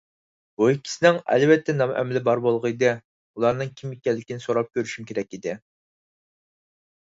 [0.59, 5.57] بۇ ئىككىسىنىڭ ئەلۋەتتە نام- ئەمىلى بار بولغىيدى، ئۇلارنىڭ كىم ئىكەنلىكىنى سوراپ كۆرۈشۈم كېرەك ئىدى.